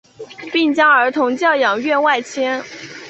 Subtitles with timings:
[0.51, 2.63] 并将儿童教养院外迁。